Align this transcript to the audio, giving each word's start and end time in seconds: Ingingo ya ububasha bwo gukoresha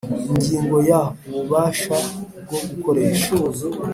Ingingo 0.31 0.77
ya 0.89 0.99
ububasha 1.27 1.97
bwo 2.43 2.59
gukoresha 2.69 3.31